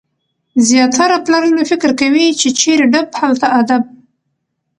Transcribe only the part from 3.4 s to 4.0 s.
ادب.